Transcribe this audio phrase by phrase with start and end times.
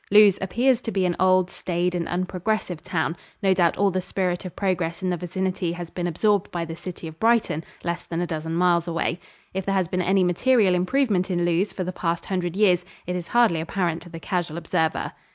[0.09, 3.15] Lewes appears to be an old, staid and unprogressive town.
[3.43, 6.75] No doubt all the spirit of progress in the vicinity has been absorbed by the
[6.75, 9.19] city of Brighton, less than a dozen miles away.
[9.53, 13.15] If there has been any material improvement in Lewes for the past hundred years, it
[13.15, 15.11] is hardly apparent to the casual observer.